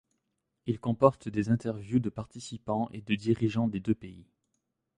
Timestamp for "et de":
2.91-3.13